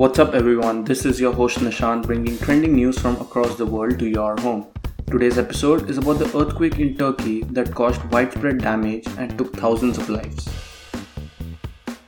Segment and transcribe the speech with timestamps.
[0.00, 0.84] What's up, everyone?
[0.84, 4.68] This is your host Nishant bringing trending news from across the world to your home.
[5.10, 9.98] Today's episode is about the earthquake in Turkey that caused widespread damage and took thousands
[9.98, 10.48] of lives.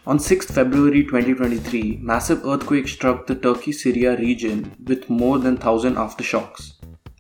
[0.07, 5.97] On 6th February 2023, massive earthquake struck the Turkey Syria region with more than 1000
[5.97, 6.73] aftershocks.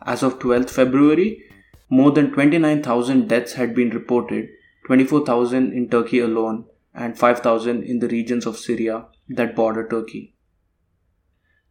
[0.07, 1.43] As of 12th February,
[1.91, 4.49] more than 29,000 deaths had been reported,
[4.87, 6.65] 24,000 in Turkey alone,
[6.95, 10.32] and 5,000 in the regions of Syria that border Turkey.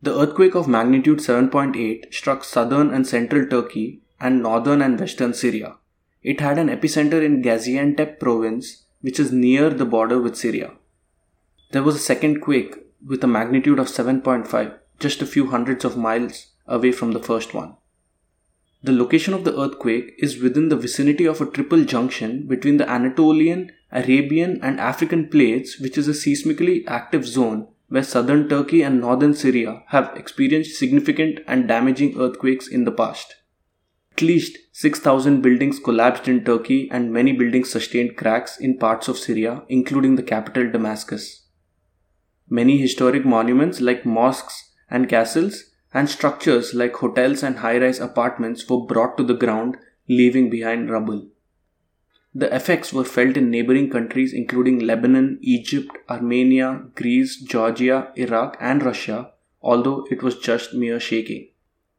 [0.04, 5.76] The earthquake of magnitude 7.8 struck southern and central Turkey and northern and western Syria.
[6.24, 10.72] It had an epicenter in Gaziantep province, which is near the border with Syria.
[11.72, 12.76] There was a second quake
[13.06, 17.54] with a magnitude of 7.5, just a few hundreds of miles away from the first
[17.54, 17.76] one.
[18.82, 22.90] The location of the earthquake is within the vicinity of a triple junction between the
[22.90, 29.02] Anatolian, Arabian, and African plates, which is a seismically active zone where southern Turkey and
[29.02, 33.36] northern Syria have experienced significant and damaging earthquakes in the past.
[34.14, 39.18] At least 6,000 buildings collapsed in Turkey and many buildings sustained cracks in parts of
[39.18, 41.48] Syria, including the capital Damascus.
[42.50, 48.70] Many historic monuments like mosques and castles and structures like hotels and high rise apartments
[48.70, 49.76] were brought to the ground,
[50.08, 51.31] leaving behind rubble.
[52.34, 58.84] The effects were felt in neighboring countries including Lebanon, Egypt, Armenia, Greece, Georgia, Iraq, and
[58.84, 61.50] Russia, although it was just mere shaking.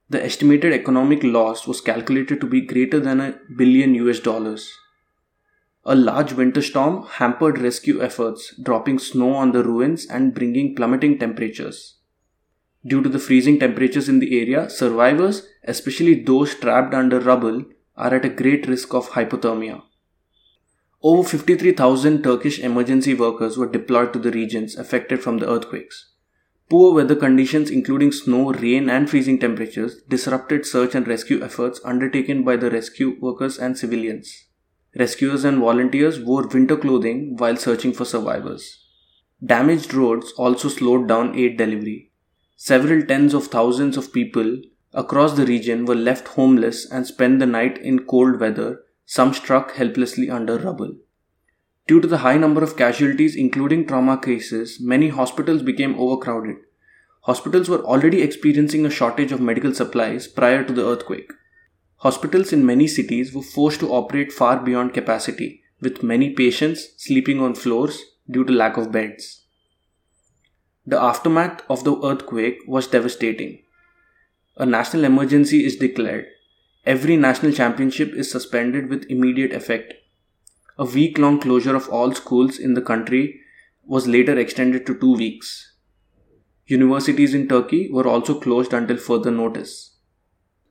[0.09, 4.73] The estimated economic loss was calculated to be greater than a billion US dollars.
[5.85, 11.19] A large winter storm hampered rescue efforts, dropping snow on the ruins and bringing plummeting
[11.19, 11.97] temperatures.
[12.87, 17.65] Due to the freezing temperatures in the area, survivors, especially those trapped under rubble,
[17.97, 19.83] are at a great risk of hypothermia.
[21.05, 26.13] Over 53,000 Turkish emergency workers were deployed to the regions affected from the earthquakes.
[26.71, 32.45] Poor weather conditions, including snow, rain, and freezing temperatures, disrupted search and rescue efforts undertaken
[32.45, 34.47] by the rescue workers and civilians.
[34.97, 38.87] Rescuers and volunteers wore winter clothing while searching for survivors.
[39.45, 42.13] Damaged roads also slowed down aid delivery.
[42.55, 44.63] Several tens of thousands of people
[44.95, 48.83] across the region were left homeless and spent the night in cold weather,
[49.15, 50.93] some struck helplessly under rubble.
[51.87, 56.57] Due to the high number of casualties, including trauma cases, many hospitals became overcrowded.
[57.25, 61.31] Hospitals were already experiencing a shortage of medical supplies prior to the earthquake.
[61.97, 67.39] Hospitals in many cities were forced to operate far beyond capacity, with many patients sleeping
[67.39, 69.45] on floors due to lack of beds.
[70.87, 73.59] The aftermath of the earthquake was devastating.
[74.57, 76.29] A national emergency is declared.
[76.85, 79.95] Every national championship is suspended with immediate effect.
[80.77, 83.41] A week long closure of all schools in the country
[83.85, 85.77] was later extended to two weeks.
[86.67, 89.97] Universities in Turkey were also closed until further notice.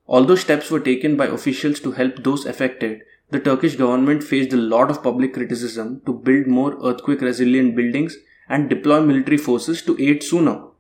[0.06, 4.58] Although steps were taken by officials to help those affected, the Turkish government faced a
[4.58, 8.18] lot of public criticism to build more earthquake resilient buildings
[8.50, 10.71] and deploy military forces to aid sooner.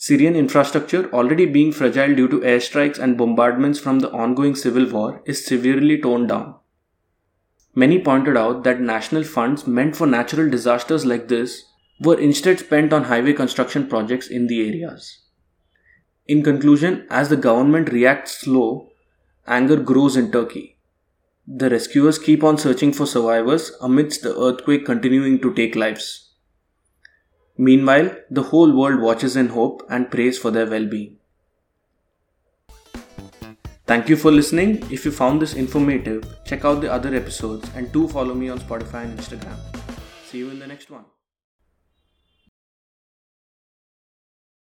[0.00, 5.20] Syrian infrastructure, already being fragile due to airstrikes and bombardments from the ongoing civil war,
[5.26, 6.54] is severely torn down.
[7.74, 11.64] Many pointed out that national funds meant for natural disasters like this
[12.00, 15.24] were instead spent on highway construction projects in the areas.
[16.28, 18.92] In conclusion, as the government reacts slow,
[19.48, 20.78] anger grows in Turkey.
[21.44, 26.27] The rescuers keep on searching for survivors amidst the earthquake continuing to take lives.
[27.58, 31.16] Meanwhile, the whole world watches in hope and prays for their well being.
[33.84, 34.86] Thank you for listening.
[34.92, 38.60] If you found this informative, check out the other episodes and do follow me on
[38.60, 39.56] Spotify and Instagram.
[40.26, 41.06] See you in the next one.